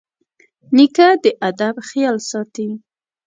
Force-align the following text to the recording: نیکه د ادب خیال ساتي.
نیکه 0.75 1.07
د 1.23 1.25
ادب 1.49 1.75
خیال 1.89 2.17
ساتي. 2.29 2.69